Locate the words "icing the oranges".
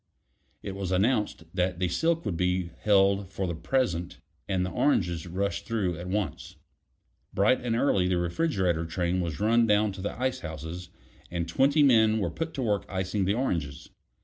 12.89-13.89